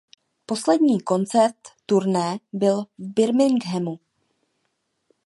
[0.45, 3.99] Poslední koncert turné byl v Birminghamu.